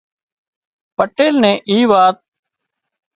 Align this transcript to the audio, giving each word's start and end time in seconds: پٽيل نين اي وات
پٽيل 0.95 1.33
نين 1.43 1.55
اي 1.69 1.77
وات 1.91 2.17